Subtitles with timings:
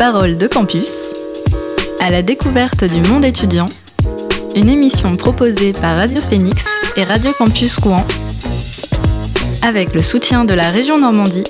[0.00, 1.12] Parole de campus,
[2.00, 3.66] à la découverte du monde étudiant,
[4.56, 6.66] une émission proposée par Radio Phoenix
[6.96, 8.06] et Radio Campus Rouen,
[9.60, 11.44] avec le soutien de la région Normandie,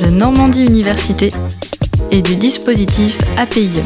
[0.00, 1.30] de Normandie Université
[2.10, 3.82] et du dispositif APIE.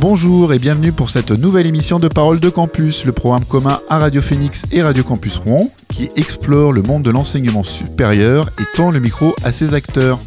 [0.00, 4.00] Bonjour et bienvenue pour cette nouvelle émission de Parole de Campus, le programme commun à
[4.00, 8.90] Radio Phoenix et Radio Campus Rouen qui explore le monde de l'enseignement supérieur et tend
[8.90, 10.18] le micro à ses acteurs.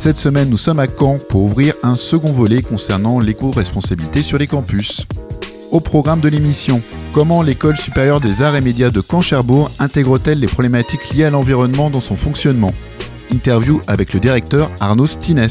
[0.00, 4.46] Cette semaine, nous sommes à Caen pour ouvrir un second volet concernant l'éco-responsabilité sur les
[4.46, 5.06] campus.
[5.72, 6.80] Au programme de l'émission,
[7.12, 11.90] comment l'école supérieure des arts et médias de Caen-Cherbourg intègre-t-elle les problématiques liées à l'environnement
[11.90, 12.72] dans son fonctionnement?
[13.30, 15.46] Interview avec le directeur Arnaud Stines.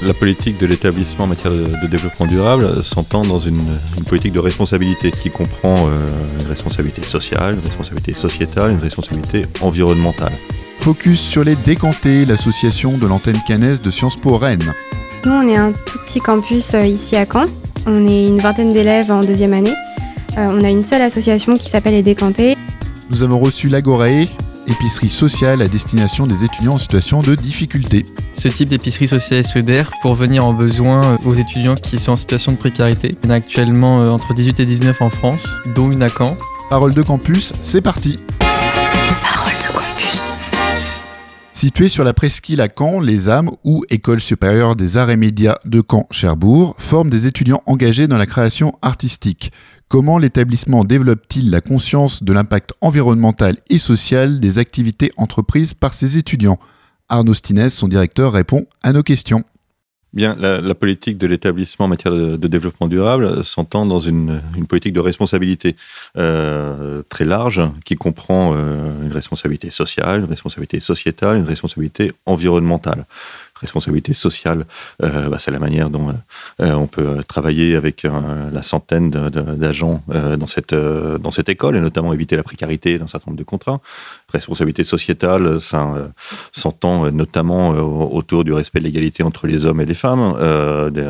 [0.00, 3.60] La politique de l'établissement en matière de, développement durable s'entend dans une,
[4.08, 6.06] politique de responsabilité qui comprend euh,
[6.40, 10.32] une responsabilité sociale, une responsabilité sociétale, une responsabilité environnementale.
[10.82, 14.74] Focus sur les décantés, l'association de l'antenne canaise de Sciences Po Rennes.
[15.24, 17.44] Nous, on est un tout petit campus euh, ici à Caen.
[17.86, 19.74] On est une vingtaine d'élèves en deuxième année.
[20.38, 22.56] Euh, on a une seule association qui s'appelle Les Décantés.
[23.10, 24.28] Nous avons reçu l'Agoré,
[24.66, 28.04] épicerie sociale à destination des étudiants en situation de difficulté.
[28.34, 32.16] Ce type d'épicerie sociale et solidaire pour venir en besoin aux étudiants qui sont en
[32.16, 33.14] situation de précarité.
[33.22, 36.08] Il y en a actuellement euh, entre 18 et 19 en France, dont une à
[36.08, 36.36] Caen.
[36.70, 38.18] Parole de campus, c'est parti
[41.62, 45.54] Situé sur la presqu'île à Caen, les âmes ou École supérieure des arts et médias
[45.64, 49.52] de Caen-Cherbourg forment des étudiants engagés dans la création artistique.
[49.86, 56.18] Comment l'établissement développe-t-il la conscience de l'impact environnemental et social des activités entreprises par ses
[56.18, 56.58] étudiants?
[57.08, 59.44] Arnaud Stines, son directeur, répond à nos questions.
[60.12, 65.00] Bien, la, politique de l'établissement en matière de, développement durable s'entend dans une, politique de
[65.00, 65.74] responsabilité
[66.18, 73.06] euh, très large qui comprend euh, une responsabilité sociale, une responsabilité sociétale, une responsabilité environnementale
[73.62, 74.66] responsabilité sociale,
[75.04, 76.12] euh, bah, c'est la manière dont
[76.58, 82.34] on peut travailler avec la centaine d'agents dans, cette, dans cette école et notamment éviter
[82.36, 83.80] la précarité d'un certain nombre de contrats.
[84.32, 86.10] Responsabilité sociétale, ça
[86.52, 90.34] s'entend notamment autour du respect de l'égalité entre les hommes et les femmes,
[90.90, 91.04] des,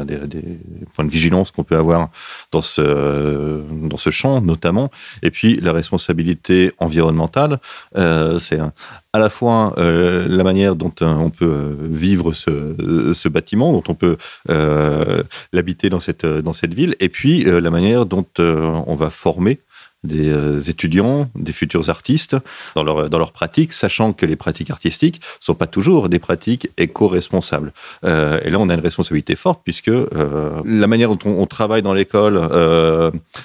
[0.94, 2.08] points de vigilance qu'on peut avoir
[2.50, 4.90] dans ce, dans ce champ notamment.
[5.22, 7.60] Et puis la responsabilité environnementale,
[7.94, 8.58] c'est
[9.12, 14.16] à la fois la manière dont on peut vivre ce, bâtiment, dont on peut
[14.50, 15.22] euh,
[15.52, 19.10] l'habiter dans cette, dans cette ville, et puis euh, la manière dont euh, on va
[19.10, 19.60] former
[20.04, 22.36] des étudiants, des futurs artistes
[22.74, 26.18] dans leur, dans leur pratique, sachant que les pratiques artistiques ne sont pas toujours des
[26.18, 27.72] pratiques éco-responsables.
[28.02, 32.40] et là, on a une responsabilité forte puisque la manière dont on, travaille dans l'école,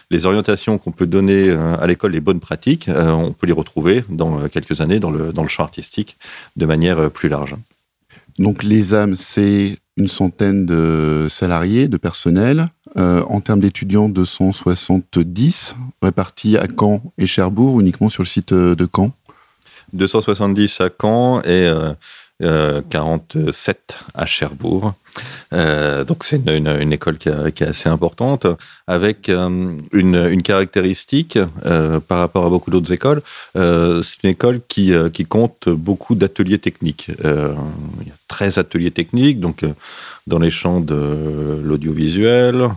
[0.09, 4.47] les orientations qu'on peut donner à l'école, les bonnes pratiques, on peut les retrouver dans
[4.47, 6.17] quelques années dans le, dans le champ artistique
[6.55, 7.55] de manière plus large.
[8.39, 12.69] Donc les âmes, c'est une centaine de salariés, de personnel.
[12.97, 18.75] Euh, en termes d'étudiants, 270 répartis à Caen et Cherbourg, uniquement sur le site euh,
[18.75, 19.11] de Caen
[19.93, 21.71] 270 à Caen et
[22.39, 23.51] 47 euh,
[24.13, 24.93] à Cherbourg.
[25.53, 28.47] Euh, donc c'est une, école qui, est assez importante,
[28.87, 33.21] avec euh, une, caractéristique euh, par rapport à beaucoup d'autres écoles.
[33.55, 34.93] c'est une école qui,
[35.27, 37.09] compte beaucoup d'ateliers techniques.
[37.23, 39.63] il y a 13 ateliers techniques, donc
[40.25, 42.69] dans les champs de l'audiovisuel,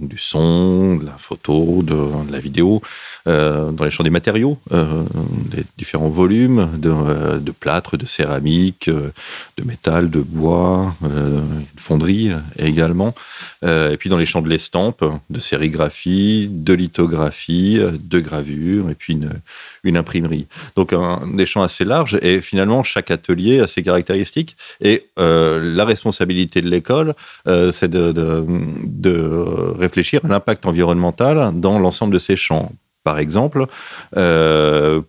[0.00, 1.96] du son, de la photo, de,
[2.30, 2.82] la vidéo,
[3.26, 10.20] dans les champs des matériaux, des différents volumes de plâtre, de céramique, de métal, de
[10.20, 10.94] bois,
[11.32, 13.14] une fonderie également,
[13.64, 18.94] euh, et puis dans les champs de l'estampe, de sérigraphie, de lithographie, de gravure, et
[18.94, 19.18] puis
[19.84, 20.46] une, imprimerie.
[20.76, 25.74] Donc un, des champs assez larges, et finalement chaque atelier a ses caractéristiques, et euh,
[25.74, 27.14] la responsabilité de l'école,
[27.46, 29.34] euh, c'est de, de,
[29.78, 32.72] réfléchir à l'impact environnemental dans l'ensemble de ces champs.
[33.04, 33.66] Par exemple,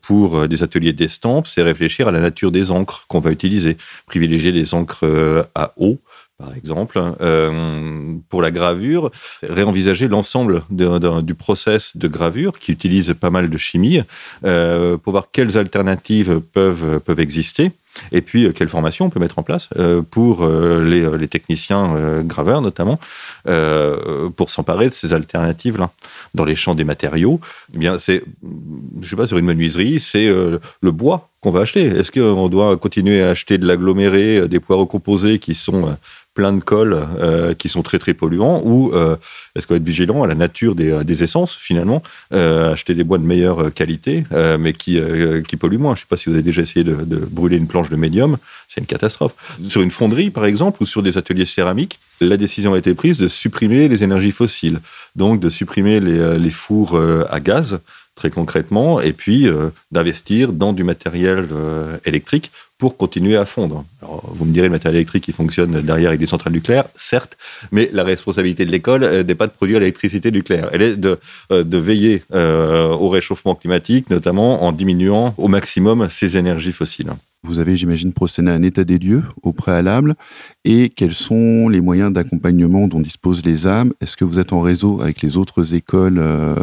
[0.01, 3.78] pour des ateliers d'estampes, c'est réfléchir à la nature des encres qu'on va utiliser,
[4.08, 5.05] privilégier des encres
[5.53, 5.99] à eau
[6.38, 7.00] par exemple.
[7.22, 9.12] Euh, pour la gravure,
[9.44, 14.02] réenvisager l'ensemble du process de gravure qui utilise pas mal de chimie
[14.44, 17.72] euh, pour voir quelles alternatives peuvent, peuvent exister.
[18.12, 19.70] Et puis, euh, quelle formation on peut mettre en place
[20.09, 23.00] pour les, techniciens graveurs, notamment,
[24.35, 25.91] pour s'emparer de ces alternatives-là.
[26.34, 27.40] Dans les champs des matériaux,
[27.74, 28.24] eh bien, c'est,
[29.02, 31.84] je sais pas, sur une menuiserie, c'est le bois qu'on va acheter.
[31.84, 35.96] Est-ce qu'on doit continuer à acheter de l'aggloméré, des poids recomposés qui sont
[36.34, 36.97] plein de cols
[37.58, 38.91] qui sont très très polluants ou
[39.56, 42.02] est-ce qu'on va être vigilant à la nature des, des essences finalement
[42.32, 44.24] acheter des bois de meilleure qualité
[44.59, 45.00] mais qui,
[45.47, 45.96] qui polluent moins?
[45.96, 47.96] Je ne sais pas si vous avez déjà essayé de, de brûler une planche de
[47.96, 48.38] médium
[48.68, 49.34] c'est une catastrophe.
[49.68, 53.18] Sur une fonderie par exemple ou sur des ateliers céramiques la décision a été prise
[53.18, 54.80] de supprimer les énergies fossiles
[55.16, 57.00] donc de supprimer les, les fours
[57.30, 57.80] à gaz
[58.16, 62.52] très concrètement, et puis euh, d'investir dans du matériel euh, électrique
[62.84, 63.85] pour continuer à fondre.
[64.02, 67.38] Vous me direz, le matériel électrique qui fonctionne derrière avec des centrales nucléaires, certes,
[67.72, 70.68] mais la responsabilité de l'école euh, n'est pas de produire l'électricité nucléaire.
[70.74, 71.18] Elle est de,
[71.53, 77.14] euh, veiller euh, au réchauffement climatique, notamment en diminuant au maximum ces énergies fossiles.
[77.45, 80.16] Vous avez, j'imagine, procédé à un état des lieux au préalable.
[80.63, 83.91] Et quels sont les moyens d'accompagnement dont disposent les âmes?
[83.99, 86.55] Est-ce que vous êtes en réseau avec les autres écoles euh,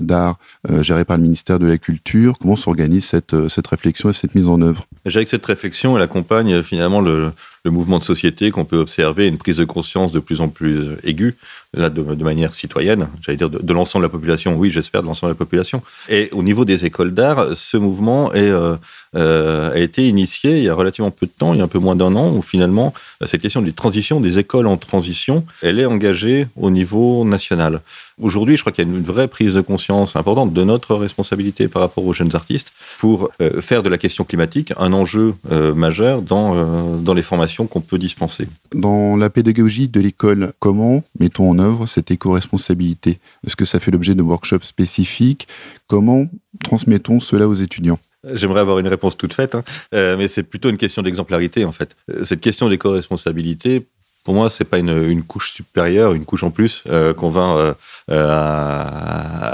[0.00, 0.38] d'art
[0.70, 2.38] euh, gérées par le ministère de la Culture?
[2.40, 4.86] Comment s'organise cette, euh, cette réflexion et cette mise en œuvre?
[5.04, 7.32] Avec cette réflexion, elle accompagne finalement le,
[7.64, 10.96] le mouvement de société qu'on peut observer, une prise de conscience de plus en plus
[11.04, 11.36] aiguë,
[11.74, 15.32] là de, manière citoyenne, j'allais dire de, l'ensemble de la population, oui j'espère de l'ensemble
[15.32, 15.82] de la population.
[16.08, 18.76] Et au niveau des écoles d'art, ce mouvement euh,
[19.16, 21.68] euh, a été initié il y a relativement peu de temps, il y a un
[21.68, 22.94] peu moins d'un an, où finalement
[23.24, 27.80] cette question des transitions, des écoles en transition, elle est engagée au niveau national.
[28.20, 31.68] Aujourd'hui, je crois qu'il y a une vraie prise de conscience importante de notre responsabilité
[31.68, 35.74] par rapport aux jeunes artistes pour euh, faire de la question climatique un enjeu euh,
[35.74, 38.48] majeur dans, euh, dans les formations qu'on peut dispenser.
[38.74, 43.20] Dans la pédagogie de l'école, comment mettons en œuvre cette éco-responsabilité?
[43.46, 45.46] Est-ce que ça fait l'objet de workshops spécifiques?
[45.86, 46.26] Comment
[46.64, 47.98] transmettons cela aux étudiants?
[48.34, 49.62] J'aimerais avoir une réponse toute faite, hein.
[49.94, 51.96] euh, mais c'est plutôt une question d'exemplarité en fait.
[52.24, 53.86] Cette question d'éco-responsabilité,
[54.28, 57.74] pour moi, c'est pas une, couche supérieure, une couche en plus euh, qu'on va euh,
[58.10, 58.84] euh,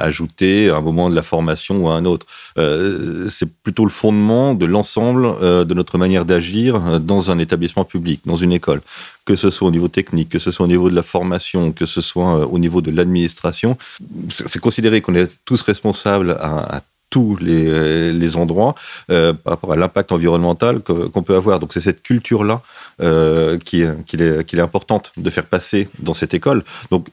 [0.00, 2.26] ajouter à un moment de la formation ou à un autre.
[3.30, 8.34] C'est plutôt le fondement de l'ensemble de notre manière d'agir dans un établissement public, dans
[8.34, 8.80] une école.
[9.24, 11.86] Que ce soit au niveau technique, que ce soit au niveau de la formation, que
[11.86, 13.78] ce soit au niveau de l'administration,
[14.28, 16.80] c'est considéré qu'on est tous responsables à, à
[17.14, 18.74] tous les, les endroits
[19.08, 21.60] euh, par rapport à l'impact environnemental qu'on qu peut avoir.
[21.60, 22.60] Donc c'est cette culture-là
[23.00, 26.64] euh, qui, qui, est, qui est importante de faire passer dans cette école.
[26.90, 27.06] Donc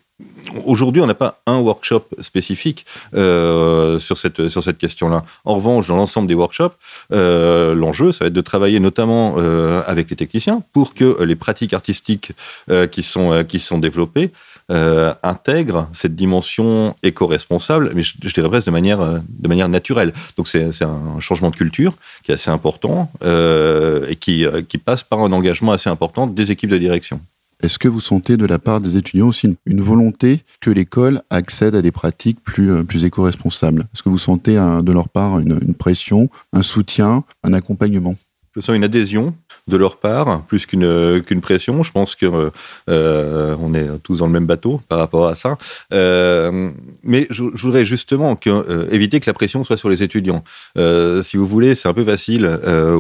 [0.66, 5.24] Aujourd'hui, on n'a pas un workshop spécifique euh, sur cette, sur cette question-là.
[5.46, 6.76] En revanche, dans l'ensemble des workshops,
[7.14, 11.36] euh, l'enjeu, ça va être de travailler notamment euh, avec les techniciens pour que les
[11.36, 12.34] pratiques artistiques
[12.70, 14.32] euh, qui, sont, euh, qui sont développées
[14.72, 20.14] euh, intègrent cette dimension éco-responsable, mais je, je, dirais presque de manière, de manière naturelle.
[20.38, 25.20] Donc c'est un changement de culture qui est assez important et qui, qui passe par
[25.20, 27.20] un engagement assez important des équipes de direction.
[27.62, 31.22] Est-ce que vous sentez de la part des étudiants aussi une, une volonté que l'école
[31.30, 33.88] accède à des pratiques plus, euh, plus éco-responsables?
[33.94, 38.16] Est-ce que vous sentez un, de leur part une, une pression, un soutien, un accompagnement?
[38.56, 39.36] Je sens une adhésion
[39.72, 41.82] de leur part, plus qu'une pression.
[41.82, 42.52] Je pense que
[42.90, 45.58] euh, on est tous dans le même bateau par rapport à ça.
[45.94, 46.70] Euh,
[47.04, 50.44] mais je, voudrais justement euh, éviter que la pression soit sur les étudiants.
[50.76, 52.46] Si vous voulez, c'est un peu facile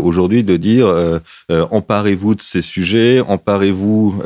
[0.02, 0.88] aujourd'hui de dire
[1.50, 4.22] emparez-vous de ces sujets, emparez-vous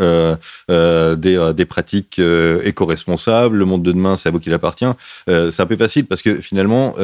[0.69, 2.21] des, des, pratiques
[2.63, 3.57] éco-responsables.
[3.57, 4.85] Le monde de demain, c'est à vous qu'il appartient.
[5.27, 6.95] c'est un peu facile parce que finalement,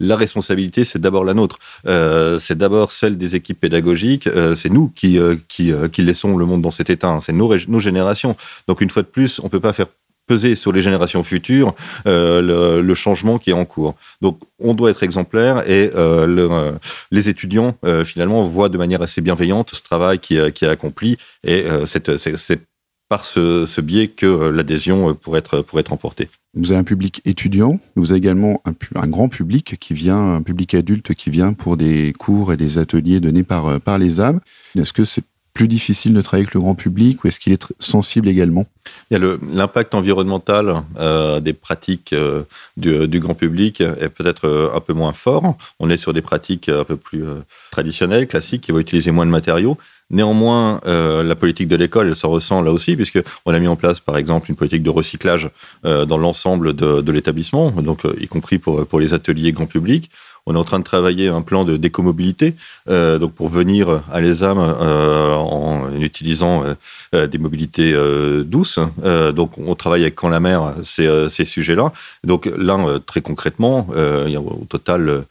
[0.00, 1.58] la responsabilité, c'est d'abord la nôtre.
[1.84, 6.36] c'est d'abord celle des équipes pédagogique, euh, c'est nous qui, euh, qui, euh, qui, laissons
[6.36, 8.36] le monde dans cet état, c'est nos, nos générations.
[8.68, 9.86] Donc une fois de plus, on ne peut pas faire
[10.26, 11.74] peser sur les générations futures
[12.06, 13.94] euh, le, changement qui est en cours.
[14.22, 16.72] Donc on doit être exemplaire et le,
[17.10, 22.60] les étudiants finalement voient de manière assez bienveillante ce travail qui, est accompli et c'est
[23.08, 26.28] par ce, ce, biais que l'adhésion pourrait être, pourrait être emportée.
[26.54, 30.74] Vous avez un public étudiant, vous avez également un, grand public qui vient, un public
[30.74, 34.40] adulte qui vient pour des cours et des ateliers donnés par, par les âmes.
[34.76, 37.72] Est-ce que c'est plus difficile de travailler avec le grand public ou est-ce qu'il est
[37.78, 38.66] sensible également?
[39.10, 42.42] L'impact environnemental euh, des pratiques euh,
[42.76, 45.56] du, grand public est peut-être euh, un peu moins fort.
[45.78, 47.24] On est sur des pratiques un peu plus
[47.70, 49.78] traditionnelles, classiques, qui vont utiliser moins de matériaux.
[50.10, 54.18] Néanmoins, la politique de l'école, ça ressent là aussi, puisqu'on a mis en place, par
[54.18, 55.48] exemple, une politique de recyclage
[55.82, 60.10] dans l'ensemble de, l'établissement, donc y compris pour, pour les ateliers grand public.
[60.46, 62.54] On est en train de travailler un plan de d'écomobilité,
[62.90, 66.64] euh, donc pour venir à l'ESAM euh, en utilisant
[67.14, 67.94] euh, des mobilités
[68.44, 68.78] douces.
[69.34, 71.92] donc on travaille avec Quand la mer ces, ces sujets-là.
[72.24, 73.88] Donc là, très concrètement,
[74.26, 75.24] il y a au total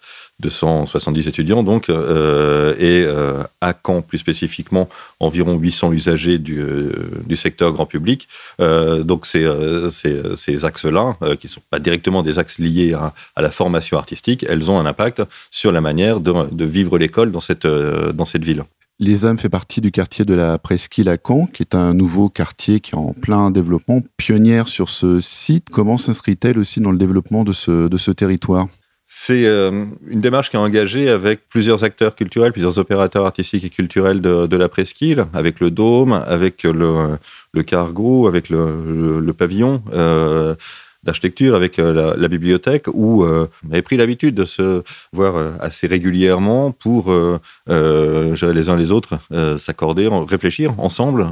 [0.43, 6.91] 270 étudiants donc euh, et euh, à Caen plus spécifiquement environ 800 usagers du, euh,
[7.25, 8.27] du secteur grand public.
[8.59, 12.93] Euh, donc euh, ces, ces axes là euh, qui sont pas directement des axes liés
[12.93, 17.39] à, la formation artistique elles ont un impact sur la manière de, vivre l'école dans
[17.39, 18.63] cette dans ville.
[18.99, 22.79] Les fait partie du quartier de la Presqu'île à Caen, qui est un nouveau quartier
[22.79, 25.69] qui est en plein développement, pionnière sur ce site.
[25.71, 28.67] Comment s'inscrit-elle aussi dans le développement de ce, de ce territoire?
[29.15, 33.69] C'est euh, une démarche qui est engagée avec plusieurs acteurs culturels, plusieurs opérateurs artistiques et
[33.69, 37.19] culturels de, la presqu'île, avec le Dôme, avec le,
[37.53, 39.83] le cargo, avec le, le, pavillon.
[39.93, 40.55] Euh,
[41.03, 46.71] d'architecture avec euh, la, bibliothèque où on avait pris l'habitude de se voir assez régulièrement
[46.71, 49.19] pour euh, les uns les autres
[49.59, 51.27] s'accorder, réfléchir ensemble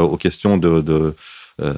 [0.00, 1.14] aux questions de
[1.62, 1.72] euh,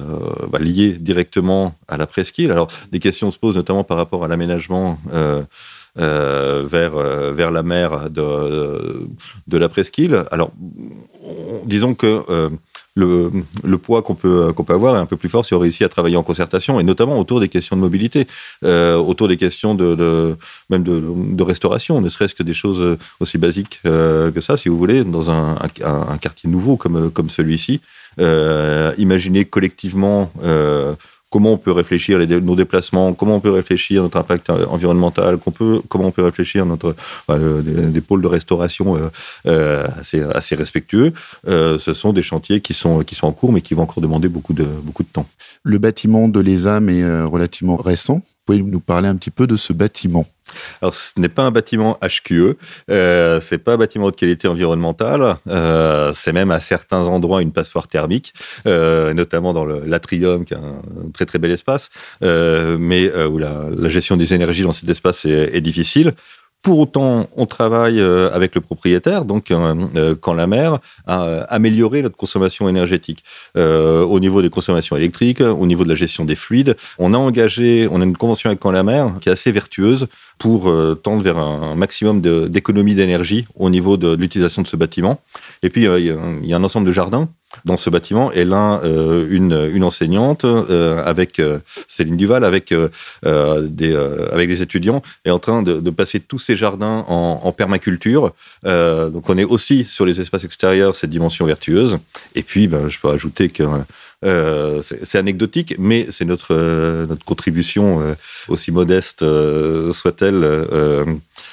[0.51, 2.51] bah, liées directement à la presqu'île.
[2.51, 5.41] Alors, des questions se posent notamment par rapport à l'aménagement euh,
[5.97, 6.97] euh, vers,
[7.33, 9.07] vers la mer de,
[9.47, 10.25] de la presqu'île.
[10.31, 10.51] Alors,
[11.63, 12.23] disons que
[12.95, 13.31] le,
[13.63, 15.87] le, poids qu'on peut, peut avoir est un peu plus fort si on réussit à
[15.87, 18.27] travailler en concertation, et notamment autour des questions de mobilité,
[18.61, 20.35] autour des questions de, de
[20.69, 24.77] même de, de, restauration, ne serait-ce que des choses aussi basiques que ça, si vous
[24.77, 25.55] voulez, dans un,
[25.85, 27.79] un, un quartier nouveau comme, comme celui-ci.
[28.19, 30.93] Euh, imaginer collectivement euh,
[31.29, 36.07] comment on peut réfléchir nos déplacements, comment on peut réfléchir notre impact environnemental, peut, comment
[36.07, 36.95] on peut réfléchir notre
[37.29, 38.97] des, pôles de restauration
[39.45, 39.87] euh,
[40.33, 41.13] assez, respectueux.
[41.45, 44.27] ce sont des chantiers qui sont qui sont en cours, mais qui vont encore demander
[44.27, 45.27] beaucoup de beaucoup de temps.
[45.63, 48.23] Le bâtiment de l'ESAM est relativement récent.
[48.45, 50.25] Pouvez nous parler un petit peu de ce bâtiment?
[50.81, 52.57] Alors, ce n'est pas un bâtiment HQE,
[52.89, 57.51] euh, c'est pas un bâtiment de qualité environnementale, euh, c'est même à certains endroits une
[57.51, 58.33] passoire thermique,
[58.65, 60.81] euh, notamment dans l'atrium, qui est un
[61.13, 61.89] très très bel espace,
[62.23, 66.13] euh, mais où la, gestion des énergies dans cet espace est difficile.
[66.61, 71.41] Pour autant, on travaille euh, avec le propriétaire, donc euh, euh, quand la mer, à
[71.43, 73.23] améliorer notre consommation énergétique
[73.55, 76.75] au niveau des consommations électriques, au niveau de la gestion des fluides.
[76.97, 80.07] On a engagé, on a une convention avec Quand la mer qui est assez vertueuse
[80.37, 85.21] pour tendre vers un maximum d'économie d'énergie au niveau de l'utilisation de ce bâtiment.
[85.63, 87.29] Et puis, il y a un ensemble de jardins
[87.65, 92.73] dans ce bâtiment et là euh, une, enseignante euh, avec euh, Céline Duval avec
[93.23, 93.95] des
[94.31, 99.29] avec des étudiants est en train de, passer tous ces jardins en, en permaculture donc
[99.29, 101.97] on est aussi sur les espaces extérieurs cette dimension vertueuse
[102.35, 103.63] et puis ben, je peux ajouter que
[104.81, 106.53] c'est anecdotique, mais c'est notre,
[107.07, 108.15] notre contribution,
[108.49, 109.23] aussi modeste
[109.93, 110.45] soit-elle,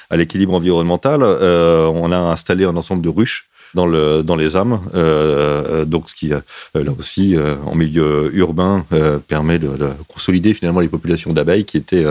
[0.09, 1.23] à l'équilibre environnemental.
[1.23, 4.81] on a installé un ensemble de ruches dans, le, dans les âmes.
[4.95, 6.39] Euh, donc, ce qui, euh,
[6.73, 8.85] là aussi, euh, en milieu urbain,
[9.27, 9.69] permet de,
[10.07, 12.05] consolider finalement les populations d'abeilles qui étaient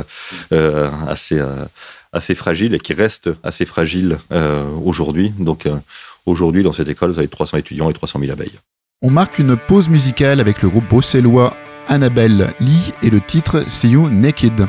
[1.08, 1.40] assez,
[2.12, 4.18] assez fragiles et qui restent assez fragiles
[4.84, 5.32] aujourd'hui.
[5.38, 5.68] Donc,
[6.26, 8.58] aujourd'hui, dans cette école, vous avez 300 étudiants et 300 000 abeilles.
[9.02, 11.54] On marque une pause musicale avec le groupe bruxellois
[11.88, 14.66] Annabelle Lee et le titre See You Naked.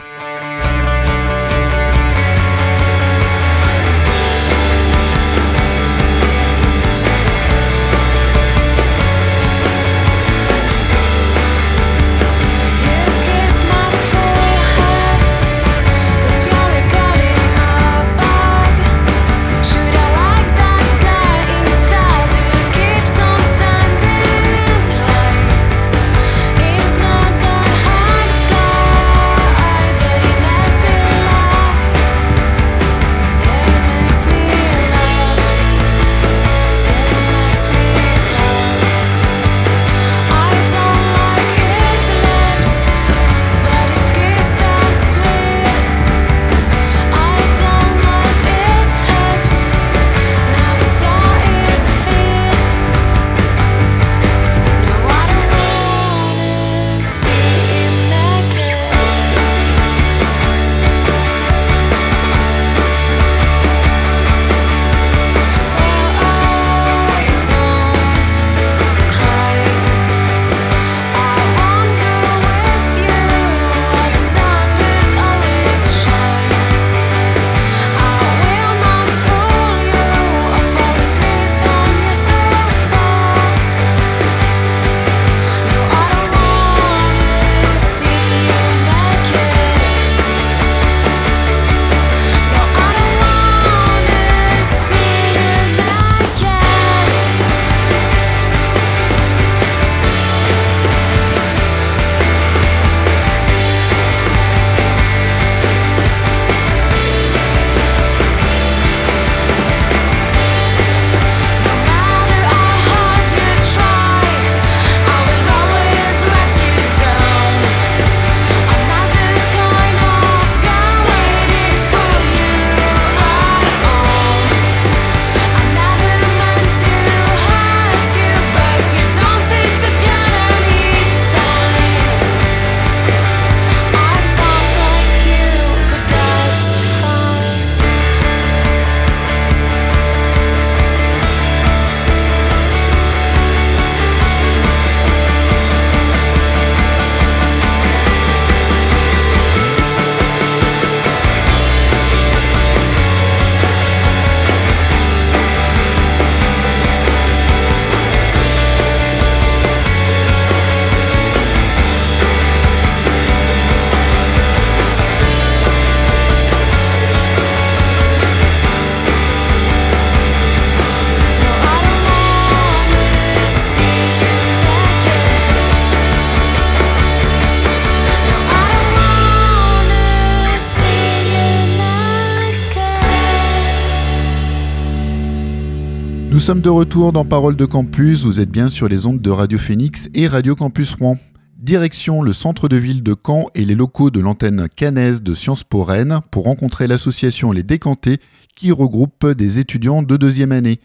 [186.47, 189.57] Sommes de retour dans Parole de Campus, vous êtes bien sur les ondes de Radio
[189.57, 191.17] Phoenix et Radio Campus Rouen.
[191.57, 195.65] Direction le centre de ville de Caen et les locaux de l'antenne canaise de Sciences
[195.65, 198.19] Po Rennes pour rencontrer l'association Les Décantés
[198.55, 200.79] qui regroupe des étudiants de deuxième année.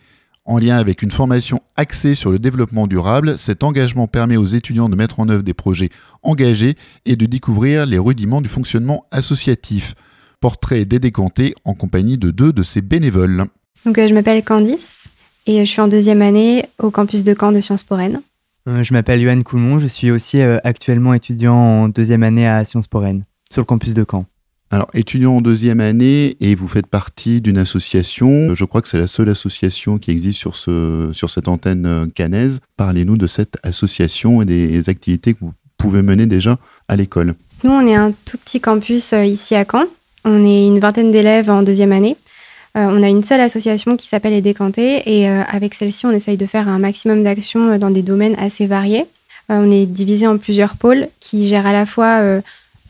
[0.45, 4.89] En lien avec une formation axée sur le développement durable, cet engagement permet aux étudiants
[4.89, 5.91] de mettre en œuvre des projets
[6.25, 6.75] engagés
[7.07, 9.95] et de découvrir les rudiments du fonctionnement associatif.
[10.41, 13.45] Portrait des décantés en compagnie de deux de ses bénévoles.
[13.87, 15.02] Donc, euh, je m'appelle Candice
[15.47, 18.21] et je suis en deuxième année au campus de Caen de Sciences Po Rennes.
[18.69, 22.65] Euh, je m'appelle Yoann Coulmont, je suis aussi euh, actuellement étudiant en deuxième année à
[22.65, 24.27] Sciences Po Rennes, sur le campus de Caen.
[24.71, 28.99] Alors, étudiant en deuxième année et vous faites partie d'une association, je crois que c'est
[28.99, 32.61] la seule association qui existe sur, ce, sur cette antenne euh, canaise.
[32.77, 36.57] Parlez-nous de cette association et des activités que vous pouvez mener déjà
[36.89, 37.35] à l'école.
[37.65, 39.85] Nous, on est un tout petit campus ici à Caen.
[40.25, 42.17] On est une vingtaine d'élèves en deuxième année.
[42.77, 46.11] Euh, on a une seule association qui s'appelle Les Décantés et euh, avec celle-ci, on
[46.11, 49.05] essaye de faire un maximum d'actions euh, dans des domaines assez variés.
[49.51, 52.21] on est divisé en plusieurs pôles qui gèrent à la fois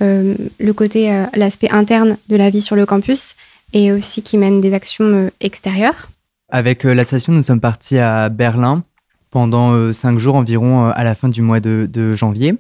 [0.01, 3.35] le côté, l'aspect interne de la vie sur le campus
[3.73, 6.09] et aussi qui mènent des actions extérieures.
[6.49, 8.85] Avec l'association, nous sommes partis à Berlin
[9.31, 12.55] pendant cinq jours environ à la fin du mois de, de janvier.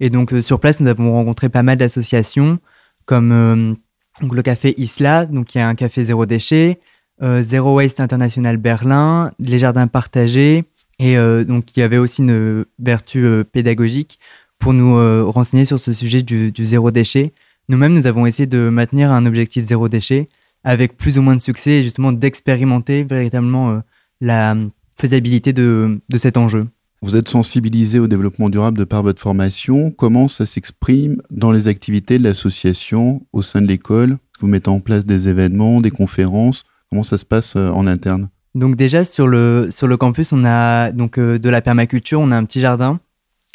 [0.00, 2.58] Et donc sur place, nous avons rencontré pas mal d'associations
[3.06, 3.76] comme
[4.20, 6.80] donc le café Isla, donc il y a un café zéro déchet,
[7.22, 10.64] euh, Zero Waste International Berlin, les jardins partagés,
[10.98, 14.18] et euh, donc il y avait aussi une vertu euh, pédagogique
[14.58, 17.32] pour nous renseigner sur ce sujet du, zéro déchet.
[17.68, 20.28] Nous-mêmes, nous avons essayé de maintenir un objectif zéro déchet
[20.64, 23.80] avec plus ou moins de succès et justement d'expérimenter véritablement
[24.20, 24.56] la
[24.96, 26.66] faisabilité de, de cet enjeu.
[27.00, 29.92] Vous êtes sensibilisé au développement durable de par votre formation.
[29.92, 34.18] Comment ça s'exprime dans les activités de l'association au sein de l'école?
[34.40, 38.28] Vous mettez en place des événements, des conférences Comment ça se passe euh, en interne?
[38.54, 42.30] Donc déjà sur le, sur le campus, on a donc euh, de la permaculture, on
[42.30, 42.98] a un petit jardin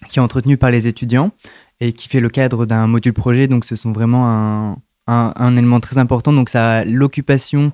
[0.09, 1.31] qui est entretenu par les étudiants
[1.79, 3.47] et qui fait le cadre d'un module projet.
[3.47, 4.77] Donc ce sont vraiment un,
[5.07, 6.31] un, élément très important.
[6.31, 7.71] Donc ça l'occupation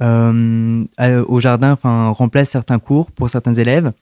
[0.00, 0.84] euh,
[1.28, 3.92] au jardin remplace certains cours pour certains élèves.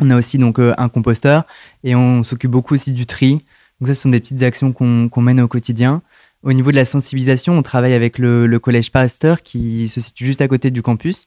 [0.00, 1.44] On a aussi donc euh, un composteur
[1.84, 3.42] et on s'occupe beaucoup aussi du tri.
[3.80, 6.02] Donc ça, ce sont des petites actions qu'on mène au quotidien.
[6.42, 10.42] Au niveau de la sensibilisation, on travaille avec le, collège Pasteur qui se situe juste
[10.42, 11.26] à côté du campus.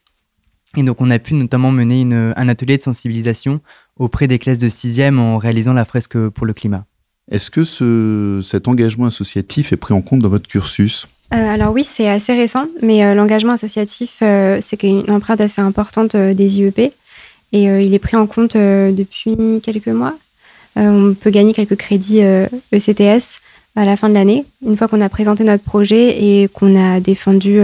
[0.78, 3.60] Et donc, on a pu notamment mener un atelier de sensibilisation
[3.98, 6.86] auprès des classes de 6e en réalisant la fresque pour le climat.
[7.30, 11.08] Est-ce que ce, cet engagement associatif est pris en compte dans votre cursus?
[11.34, 16.16] Euh, alors oui, c'est assez récent, mais euh, l'engagement associatif, c'est une empreinte assez importante
[16.16, 16.94] des IEP.
[17.54, 20.16] Et euh, il est pris en compte euh, depuis quelques mois.
[20.78, 22.22] Euh, on peut gagner quelques crédits
[22.72, 23.20] ECTS e
[23.76, 27.00] à la fin de l'année, une fois qu'on a présenté notre projet et qu'on a
[27.00, 27.62] défendu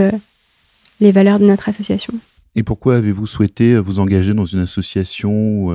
[1.02, 2.14] les valeurs de notre association.
[2.56, 5.70] Et pourquoi avez-vous souhaité vous engager dans une association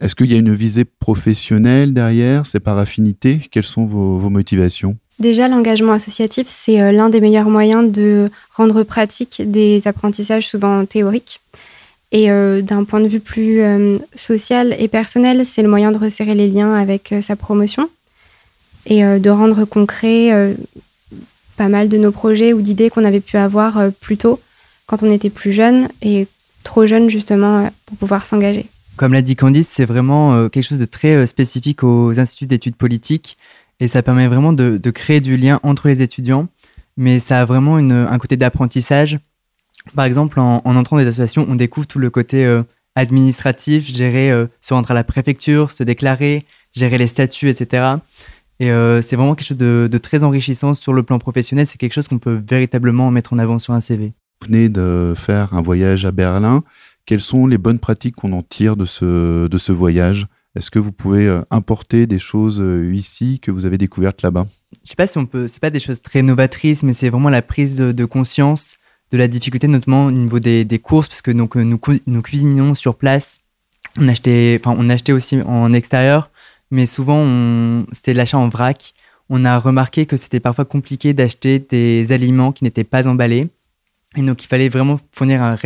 [0.00, 3.42] Est-ce qu'il y a une visée professionnelle derrière C'est par affinité?
[3.50, 4.96] Quelles sont vos, vos motivations?
[5.18, 11.40] Déjà, l'engagement associatif, c'est l'un des meilleurs moyens de rendre pratique des apprentissages souvent théoriques.
[12.14, 15.98] Et euh, d'un point de vue plus euh, social et personnel, c'est le moyen de
[15.98, 17.90] resserrer les liens avec euh, sa promotion
[18.86, 20.54] et de rendre concret
[21.56, 24.40] pas mal de nos projets ou d'idées qu'on avait pu avoir plus tôt
[24.84, 26.26] quand on était plus jeune et
[26.64, 28.66] trop jeune justement pour pouvoir s'engager.
[28.96, 33.38] Comme l'a dit Candice, c'est vraiment quelque chose de très spécifique aux instituts d'études politiques
[33.80, 36.48] et ça permet vraiment de, créer du lien entre les étudiants,
[36.98, 39.18] mais ça a vraiment un côté d'apprentissage
[39.94, 42.62] par exemple, en, entrant dans des associations, on découvre tout le côté euh,
[42.94, 46.42] administratif, gérer, euh, se rendre à la préfecture, se déclarer,
[46.72, 47.96] gérer les statuts, etc.
[48.60, 51.66] Et euh, c'est vraiment quelque chose de, très enrichissant sur le plan professionnel.
[51.66, 54.12] C'est quelque chose qu'on peut véritablement mettre en avant sur un CV.
[54.40, 56.62] Vous venez de faire un voyage à Berlin.
[57.06, 60.26] Quelles sont les bonnes pratiques qu'on en tire de ce, de ce voyage?
[60.56, 64.46] Est-ce que vous pouvez importer des choses ici que vous avez découvertes là-bas?
[64.84, 65.48] Je sais pas si on peut.
[65.48, 68.76] C'est pas des choses très novatrices, mais c'est vraiment la prise de conscience
[69.12, 72.74] de la difficulté, notamment au niveau des, courses, parce que donc, euh, nous, nous cuisinons
[72.74, 73.38] sur place.
[73.96, 76.30] On achetait, on achetait aussi en extérieur,
[76.70, 78.92] mais souvent, c'était l'achat en vrac.
[79.30, 83.46] On a remarqué que c'était parfois compliqué d'acheter des aliments qui n'étaient pas emballés.
[84.16, 85.56] Et donc, il fallait vraiment fournir un,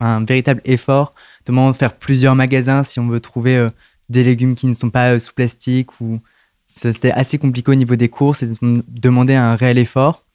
[0.00, 1.14] un véritable effort,
[1.46, 3.68] de faire plusieurs magasins si on veut trouver euh,
[4.08, 6.00] des légumes qui ne sont pas euh, sous plastique.
[6.00, 6.20] ou
[6.66, 8.56] C'était assez compliqué au niveau des courses et de
[8.88, 10.25] demander un réel effort.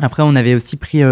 [0.00, 1.02] Après, on avait aussi pris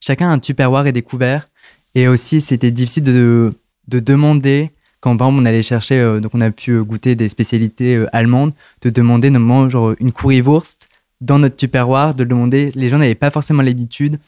[0.00, 1.48] chacun un tupperware et des couverts.
[1.94, 3.50] Et aussi, c'était difficile de,
[3.88, 7.28] de, demander, quand par exemple on allait chercher, euh, donc on a pu goûter des
[7.28, 10.88] spécialités euh, allemandes, de demander notamment genre une currywurst
[11.20, 12.72] dans notre tupperware, de le demander.
[12.74, 14.18] Les gens n'avaient pas forcément l'habitude.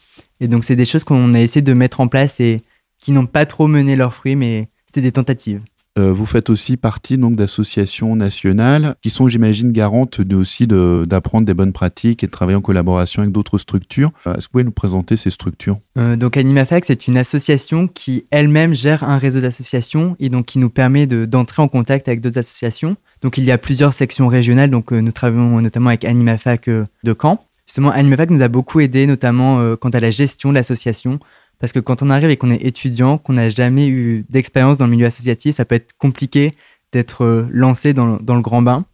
[0.40, 2.60] Et donc, c'est des choses qu'on a essayé de mettre en place et
[2.98, 5.60] qui n'ont pas trop mené leurs fruits, mais c'était des tentatives.
[5.96, 11.46] Euh, vous faites aussi partie donc d'associations nationales qui sont, j'imagine, garantes de, aussi d'apprendre
[11.46, 14.10] des bonnes pratiques et de travailler en collaboration avec d'autres structures.
[14.26, 15.78] Euh, est-ce que vous pouvez nous présenter ces structures?
[15.96, 20.58] Euh, Donc AnimaFac, c'est une association qui elle-même gère un réseau d'associations et donc qui
[20.58, 22.96] nous permet d'entrer en contact avec d'autres associations.
[23.22, 27.44] Donc il y a plusieurs sections régionales, donc nous travaillons notamment avec AnimaFac de Caen.
[27.66, 31.20] Justement, AnimaFac nous a beaucoup aidé, notamment quant à la gestion de l'association.
[31.58, 34.86] Parce que quand on arrive et qu'on est étudiant, qu'on n'a jamais eu d'expérience dans
[34.86, 36.52] le milieu associatif, ça peut être compliqué
[36.92, 38.84] d'être euh, lancé dans, le grand bain.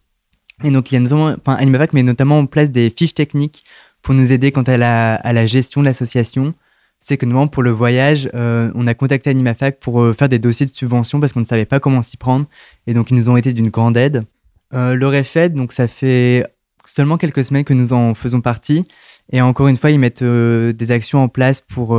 [0.64, 1.58] Et donc, il y a notamment, enfin,
[1.92, 3.64] met notamment en place des fiches techniques
[4.02, 6.54] pour nous aider quant à la, gestion de l'association.
[6.98, 10.38] C'est que notamment pour le voyage, euh, on a contacté Animafac pour euh, faire des
[10.38, 12.46] dossiers de subvention parce qu'on ne savait pas comment s'y prendre.
[12.86, 14.22] Et donc, ils nous ont été d'une grande aide.
[14.74, 16.46] Euh, le donc ça fait
[16.84, 18.86] seulement quelques semaines que nous en faisons partie.
[19.32, 21.98] Et encore une fois, ils mettent des actions en place pour,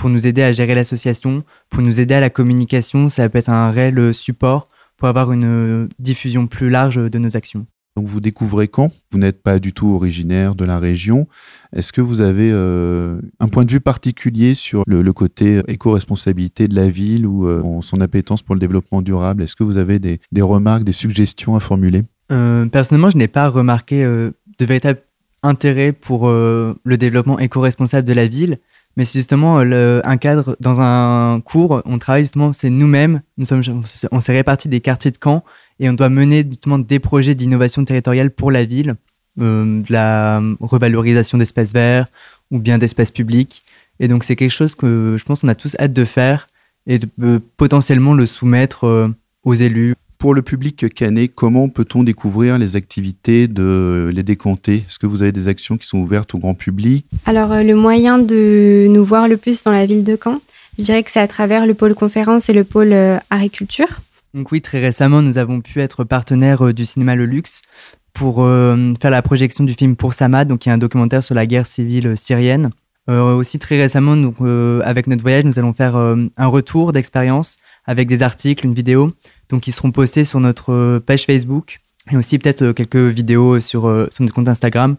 [0.00, 3.10] pour nous aider à gérer l'association, pour nous aider à la communication.
[3.10, 7.36] Ça peut être un réel support pour avoir une euh, diffusion plus large de nos
[7.36, 7.66] actions.
[7.96, 8.92] Donc vous découvrez quand?
[9.12, 11.28] Vous n'êtes pas du tout originaire de la région.
[11.76, 16.74] Est-ce que vous avez euh, un point de vue particulier sur le, côté éco-responsabilité de
[16.74, 19.42] la ville ou euh, son appétence pour le développement durable?
[19.42, 22.04] Est-ce que vous avez des, remarques, des suggestions à formuler?
[22.72, 25.00] Personnellement, je n'ai pas remarqué de véritable
[25.42, 28.58] intérêt pour le développement éco-responsable de la ville
[28.96, 31.82] mais c'est justement euh, un cadre dans un cours.
[31.84, 33.22] On travaille justement, c'est nous-mêmes.
[33.38, 33.62] Nous sommes,
[34.10, 35.44] on s'est répartis des quartiers de camp
[35.78, 38.94] et on doit mener justement des projets d'innovation territoriale pour la ville,
[39.40, 42.06] euh, de la revalorisation d'espaces verts
[42.50, 43.62] ou bien d'espaces publics.
[44.00, 46.46] Et donc c'est quelque chose que je pense qu'on a tous hâte de faire
[46.86, 49.12] et de euh, potentiellement le soumettre
[49.44, 54.98] aux élus, pour le public canet, comment peut-on découvrir les activités de les décompter Est-ce
[54.98, 57.06] que vous avez des actions qui sont ouvertes au grand public?
[57.24, 60.42] Alors, euh, le moyen de nous voir le plus dans la ville de Caen,
[60.78, 63.88] je dirais que c'est à travers le pôle conférence et le pôle euh, agriculture.
[64.34, 67.62] Donc oui, très récemment, nous avons pu être partenaires euh, du cinéma Le Luxe
[68.12, 68.44] pour
[69.00, 71.46] faire la projection du film Pour Samad, donc il y a un documentaire sur la
[71.46, 72.70] guerre civile syrienne.
[73.08, 74.38] aussi très récemment, donc,
[74.84, 77.56] avec notre voyage, nous allons faire un retour d'expérience
[77.86, 79.12] avec des articles, une vidéo
[79.50, 83.60] donc ils seront postés sur notre euh, page Facebook et aussi peut-être euh, quelques vidéos
[83.60, 84.96] sur, euh, sur notre compte Instagram.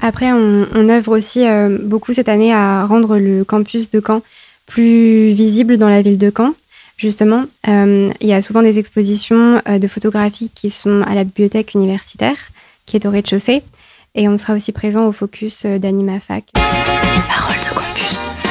[0.00, 1.44] Après, on, œuvre aussi
[1.82, 4.20] beaucoup cette année à rendre le campus de Caen
[4.66, 6.54] plus visible dans la ville de Caen.
[6.96, 12.36] Justement, il y a souvent des expositions de photographie qui sont à la bibliothèque universitaire,
[12.84, 13.62] qui est au rez-de-chaussée.
[14.16, 16.46] Et on sera aussi présent au focus d'AnimaFac.
[16.54, 18.45] Parole de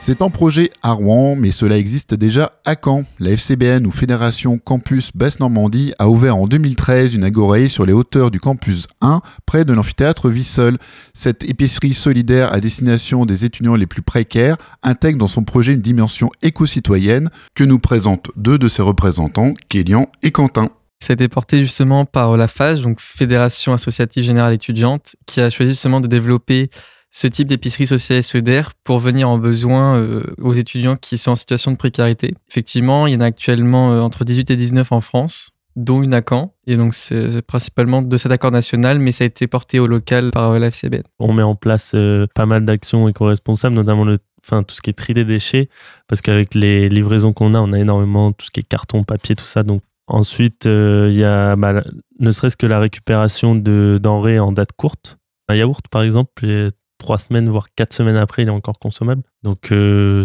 [0.00, 3.04] c'est en projet à Rouen, mais cela existe déjà à Caen.
[3.18, 8.30] La FCBN ou Fédération Campus Basse-Normandie a ouvert en 2013 une agorée sur les hauteurs
[8.30, 10.78] du campus 1, près de l'amphithéâtre Vissol.
[11.12, 15.82] Cette épicerie solidaire à destination des étudiants les plus précaires intègre dans son projet une
[15.82, 20.70] dimension éco-citoyenne que nous présentent deux de ses représentants, Kélian et Quentin.
[21.02, 25.50] Ça a été porté justement par la FAGE, donc Fédération Associative Générale Étudiante, qui a
[25.50, 26.70] choisi justement de développer
[27.10, 31.32] ce type d'épicerie sociale et solidaire pour venir en besoin euh, aux étudiants qui sont
[31.32, 32.34] en situation de précarité.
[32.48, 36.14] Effectivement, il y en a actuellement euh, entre 18 et 19 en France, dont une
[36.14, 36.54] à Caen.
[36.66, 40.30] Et donc, c'est principalement de cet accord national, mais ça a été porté au local
[40.30, 41.02] par euh, la FCBN.
[41.18, 41.96] On met en place
[42.34, 45.68] pas mal d'actions éco-responsables, notamment le, enfin, tout ce qui est tri des déchets,
[46.06, 49.34] parce qu'avec les livraisons qu'on a, on a énormément tout ce qui est carton, papier,
[49.34, 49.64] tout ça.
[49.64, 51.82] Donc, ensuite, il y a bah,
[52.20, 55.16] ne serait-ce que la récupération de denrées en date courte.
[55.48, 56.70] Un yaourt, par exemple,
[57.10, 59.22] trois semaines, voire quatre semaines après, il est encore consommable.
[59.42, 60.24] Donc, euh,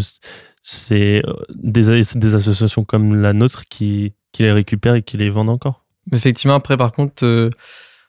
[0.61, 5.31] c'est euh, des, des, associations comme la nôtre qui, qui, les récupèrent et qui les
[5.31, 5.83] vendent encore.
[6.11, 7.49] Effectivement, après, par contre, euh,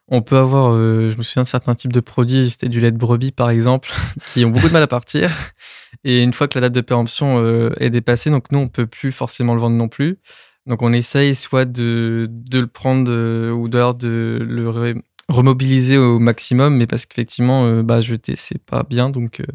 [0.08, 3.32] on peut avoir, je me souviens certains types de produits, c'était du lait de brebis
[3.32, 3.90] par exemple,
[4.28, 5.30] qui ont beaucoup de mal à partir.
[6.04, 9.10] Et une fois que la date de péremption est dépassée, donc nous, on peut plus
[9.10, 10.18] forcément le vendre non plus.
[10.66, 13.10] Donc on essaye soit de, de le prendre
[13.52, 19.10] ou de le remobiliser au maximum, mais parce qu'effectivement, euh, bah, jeter, c'est pas bien,
[19.10, 19.46] donc euh,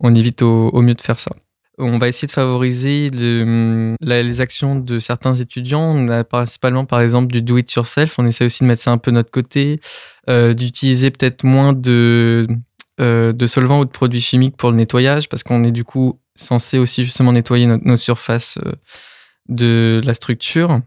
[0.00, 1.32] on évite au, mieux de faire ça.
[1.78, 5.82] On va essayer de favoriser les actions de certains étudiants.
[5.82, 8.18] On a principalement, par exemple, du do it yourself.
[8.18, 9.80] On essaie aussi de mettre ça un peu de notre côté,
[10.30, 12.46] euh, d'utiliser peut-être moins de,
[12.98, 16.78] de solvants ou de produits chimiques pour le nettoyage, parce qu'on est du coup censé
[16.78, 18.58] aussi justement nettoyer nos surfaces
[19.48, 20.80] de la structure.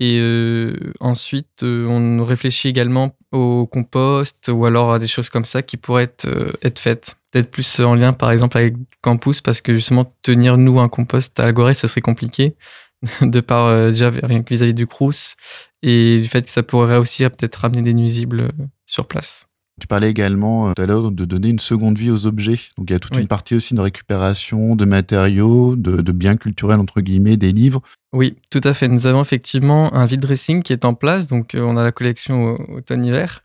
[0.00, 5.44] Et euh, ensuite, euh, on réfléchit également au compost ou alors à des choses comme
[5.44, 7.16] ça qui pourraient être, euh, être faites.
[7.30, 11.38] Peut-être plus en lien, par exemple, avec Campus, parce que justement, tenir nous un compost
[11.38, 12.56] à Agoré, ce serait compliqué,
[13.20, 15.36] de par déjà rien que vis-à-vis du Crous
[15.82, 18.50] et du fait que ça pourrait aussi peut-être ramener des nuisibles
[18.86, 19.49] sur place.
[19.80, 22.58] Tu parlais également euh, tout à l'heure de donner une seconde vie aux objets.
[22.78, 23.22] Donc il y a toute Oui.
[23.22, 27.80] une partie aussi de récupération de matériaux, de, de biens culturels entre guillemets, des livres.
[28.12, 28.88] Oui, tout à fait.
[28.88, 31.26] Nous avons effectivement un vide dressing qui est en place.
[31.28, 33.42] Donc, euh, on a la collection au- automne-hiver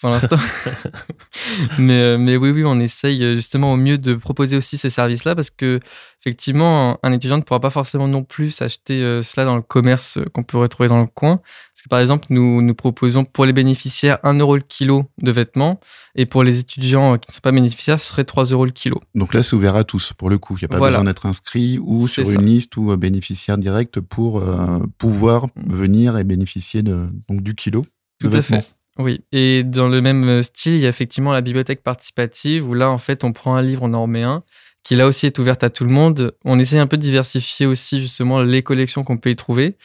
[0.00, 0.36] pour l'instant.
[1.78, 4.90] mais, euh, mais oui, oui, on essaye euh, justement au mieux de proposer aussi ces
[4.90, 5.80] services-là parce que,
[6.20, 10.18] effectivement, un, étudiant ne pourra pas forcément non plus s'acheter euh, cela dans le commerce
[10.32, 11.36] qu'on peut retrouver dans le coin.
[11.36, 15.30] Parce que, par exemple, nous, nous proposons pour les bénéficiaires 1 euro le kilo de
[15.30, 15.80] vêtements
[16.14, 19.00] et pour les étudiants qui ne sont pas bénéficiaires, ce serait 3 euros le kilo.
[19.14, 20.56] Donc là, c'est ouvert à tous pour le coup.
[20.56, 20.96] Il n'y a pas Voilà.
[20.96, 22.32] besoin d'être inscrit ou sur ça.
[22.32, 25.72] une liste ou bénéficiaire direct pour euh, pouvoir Mm.
[25.72, 27.84] venir et bénéficier de, donc, du kilo.
[28.20, 28.64] Tout à fait.
[29.00, 32.74] Oui, et dans le même euh, style, il y a effectivement la bibliothèque participative où
[32.74, 34.42] là, en fait, on prend un livre normé 1
[34.82, 36.34] qui là aussi est ouverte à tout le monde.
[36.44, 39.76] On essaie un peu de diversifier aussi justement les collections qu'on peut y trouver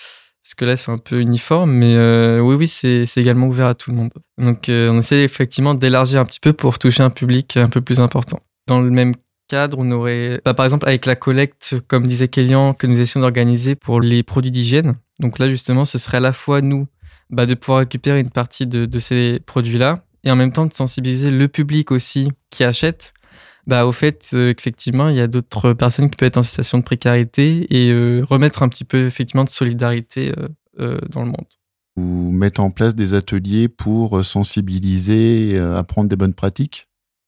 [0.46, 3.66] parce que là, c'est un peu uniforme, mais euh, oui, oui, c'est c'est également ouvert
[3.66, 4.12] à tout le monde.
[4.38, 7.82] Donc, euh, on essaie effectivement d'élargir un petit peu pour toucher un public un peu
[7.82, 8.40] plus important.
[8.68, 9.16] Dans le même
[9.48, 13.22] cadre, on aurait, bah, par exemple, avec la collecte, comme disait Kélian, que nous essayons
[13.22, 14.98] d'organiser pour les produits d'hygiène.
[15.20, 16.88] Donc là, justement, ce serait à la fois nous
[17.30, 21.32] bah, de pouvoir récupérer une partie de, ces produits-là et en même temps de sensibiliser
[21.32, 23.14] le public aussi qui achète
[23.68, 26.78] bah, au fait euh, qu'effectivement, il y a d'autres personnes qui peuvent être en situation
[26.78, 30.34] de précarité et euh, remettre un petit peu effectivement de solidarité
[30.80, 31.48] euh, dans le monde.
[31.98, 36.88] Ou mettre en place des ateliers pour sensibiliser, apprendre des bonnes pratiques?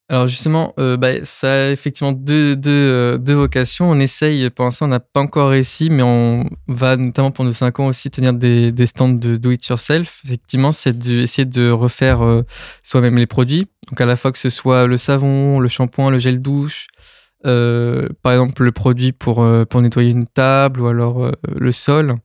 [0.10, 3.92] Alors justement, euh, bah, ça a effectivement deux, deux, euh, deux vocations.
[3.92, 7.52] On essaye, pour l'instant, on n'a pas encore réussi, mais on va notamment pour nos
[7.52, 10.22] 5 ans aussi tenir des, des stands de do it yourself.
[10.24, 12.44] Effectivement, c'est d'essayer de refaire euh,
[12.84, 13.68] soi-même les produits.
[13.90, 16.88] Donc à la fois que ce soit le savon, le shampoing, le gel douche,
[17.44, 22.18] par exemple le produit pour, pour nettoyer une table ou alors le sol.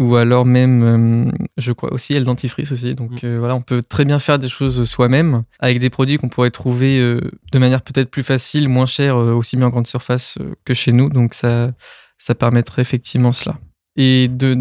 [0.00, 0.82] Ou alors même,
[1.28, 2.94] euh, je crois aussi, il y a le dentifrice aussi.
[2.94, 6.30] Donc euh, voilà, on peut très bien faire des choses soi-même avec des produits qu'on
[6.30, 7.20] pourrait trouver euh,
[7.52, 11.10] de manière peut-être plus facile, moins chère, aussi bien en grande surface que chez nous.
[11.10, 11.72] Donc ça,
[12.16, 13.58] ça permettrait effectivement cela.
[13.96, 14.54] Et de-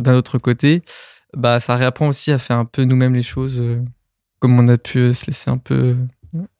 [0.00, 0.82] d'un autre côté,
[1.36, 3.62] bah, ça réapprend aussi à faire un peu nous-mêmes les choses,
[4.40, 5.96] comme on a pu se laisser un peu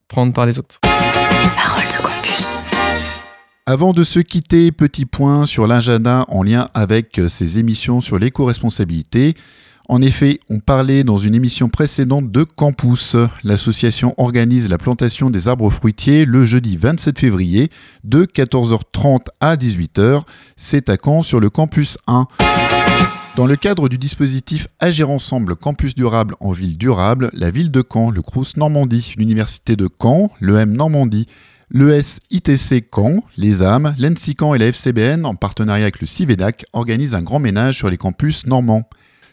[0.07, 0.79] prendre par les autres.
[3.65, 8.19] Avant de se quitter, petit point sur l'agenda en lien avec euh, ces émissions sur
[8.19, 9.37] l'éco-responsabilité.
[9.89, 13.15] En effet, on parlait dans une émission précédente de Campus.
[13.45, 17.71] L'association organise la plantation des arbres fruitiers le jeudi 27 février
[18.03, 20.23] de 14h30 à 18h.
[20.57, 22.27] C'est à Caen sur le campus 1.
[23.37, 27.85] Dans le cadre du dispositif Agir ensemble Campus durable en ville durable, la ville de
[27.89, 31.29] Caen, le Crous Normandie, l'Université de Caen, l'EM Normandie,
[31.73, 37.15] l'ES ITC Caen, les âmes, l'ENSI et la FCBN, en partenariat avec le CIVEDAC, organisent
[37.15, 38.89] un grand ménage sur les campus normands.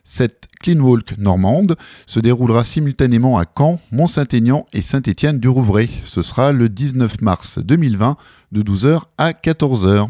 [0.06, 1.76] Cette Clean Walk normande
[2.06, 5.90] se déroulera simultanément à Caen, Mont-Saint-Aignan et Saint-Étienne-du-Rouvray.
[6.06, 8.16] Ce sera le 19 mars 2020
[8.54, 10.08] de 12h à 14h.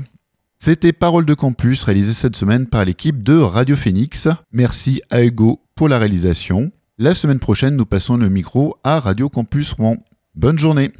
[0.60, 4.28] C'était Parole de Campus réalisée cette semaine par l'équipe de Radio Phoenix.
[4.52, 6.72] Merci à Hugo pour la réalisation.
[6.98, 9.98] La semaine prochaine, nous passons le micro à Radio Campus Rouen.
[10.36, 10.92] Bonne journée